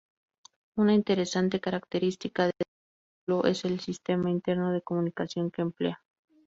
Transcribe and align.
Una 0.77 0.95
interesante 0.95 1.59
característica 1.59 2.45
de 2.45 2.53
este 2.57 2.63
vehículo 3.27 3.47
es 3.47 3.65
el 3.65 3.79
sistema 3.81 4.31
interno 4.31 4.71
de 4.71 4.81
comunicación 4.81 5.51
que 5.51 5.61
emplea. 5.61 6.01